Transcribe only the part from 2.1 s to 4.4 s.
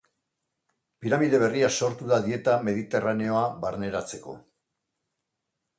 da dieta mediterraneoa barneratzeko.